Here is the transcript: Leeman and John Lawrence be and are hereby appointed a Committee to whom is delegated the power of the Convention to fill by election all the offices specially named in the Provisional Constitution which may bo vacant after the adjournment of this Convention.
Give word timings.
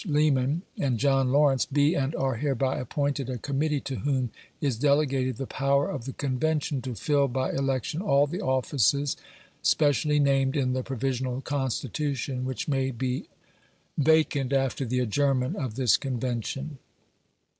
Leeman 0.07 0.63
and 0.79 0.97
John 0.97 1.31
Lawrence 1.31 1.67
be 1.67 1.93
and 1.93 2.15
are 2.15 2.33
hereby 2.33 2.79
appointed 2.79 3.29
a 3.29 3.37
Committee 3.37 3.81
to 3.81 3.97
whom 3.97 4.31
is 4.59 4.75
delegated 4.79 5.37
the 5.37 5.45
power 5.45 5.91
of 5.91 6.05
the 6.05 6.13
Convention 6.13 6.81
to 6.81 6.95
fill 6.95 7.27
by 7.27 7.51
election 7.51 8.01
all 8.01 8.25
the 8.25 8.41
offices 8.41 9.15
specially 9.61 10.17
named 10.17 10.57
in 10.57 10.73
the 10.73 10.81
Provisional 10.81 11.39
Constitution 11.41 12.45
which 12.45 12.67
may 12.67 12.89
bo 12.89 13.19
vacant 13.95 14.51
after 14.53 14.85
the 14.85 14.97
adjournment 14.97 15.55
of 15.55 15.75
this 15.75 15.97
Convention. 15.97 16.79